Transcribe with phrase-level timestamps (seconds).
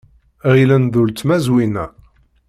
[0.53, 1.85] Ɣilen d uletma Zwina.